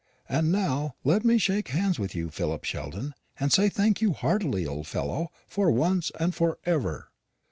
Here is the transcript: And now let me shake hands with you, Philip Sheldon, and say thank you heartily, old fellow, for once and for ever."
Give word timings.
And 0.27 0.51
now 0.51 0.95
let 1.03 1.23
me 1.23 1.37
shake 1.37 1.67
hands 1.67 1.99
with 1.99 2.15
you, 2.15 2.31
Philip 2.31 2.63
Sheldon, 2.63 3.13
and 3.39 3.53
say 3.53 3.69
thank 3.69 4.01
you 4.01 4.13
heartily, 4.13 4.65
old 4.65 4.87
fellow, 4.87 5.31
for 5.47 5.69
once 5.69 6.11
and 6.19 6.33
for 6.33 6.57
ever." 6.65 7.11